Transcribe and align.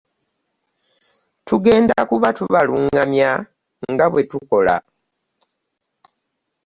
Tugenda 1.47 1.97
kuba 2.09 2.29
tubaluŋŋamya 2.37 3.31
nga 3.91 4.05
bwe 4.11 4.21
tukola. 4.29 4.75